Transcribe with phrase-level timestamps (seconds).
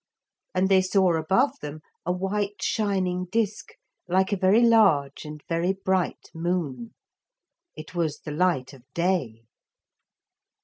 [0.55, 3.73] And they saw above them a white shining disk
[4.07, 6.95] like a very large and very bright moon.
[7.75, 9.43] It was the light of day.